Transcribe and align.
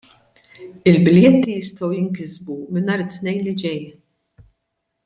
Il-biljetti 0.91 1.57
jistgħu 1.57 1.91
jinkisbu 1.97 2.59
minn 2.73 2.89
nhar 2.91 3.07
it-Tnejn 3.07 3.45
li 3.49 3.57
ġej. 3.65 3.79